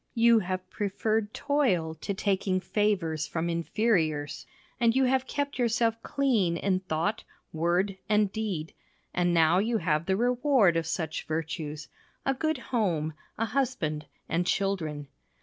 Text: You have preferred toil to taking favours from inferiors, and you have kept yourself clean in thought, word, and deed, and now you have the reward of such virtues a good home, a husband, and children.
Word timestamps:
You 0.15 0.39
have 0.39 0.67
preferred 0.71 1.31
toil 1.31 1.93
to 1.93 2.13
taking 2.15 2.59
favours 2.59 3.27
from 3.27 3.51
inferiors, 3.51 4.47
and 4.79 4.95
you 4.95 5.03
have 5.03 5.27
kept 5.27 5.59
yourself 5.59 6.01
clean 6.01 6.57
in 6.57 6.79
thought, 6.79 7.23
word, 7.53 7.99
and 8.09 8.31
deed, 8.31 8.73
and 9.13 9.31
now 9.31 9.59
you 9.59 9.77
have 9.77 10.07
the 10.07 10.17
reward 10.17 10.75
of 10.75 10.87
such 10.87 11.27
virtues 11.27 11.87
a 12.25 12.33
good 12.33 12.57
home, 12.73 13.13
a 13.37 13.45
husband, 13.45 14.07
and 14.27 14.47
children. 14.47 15.07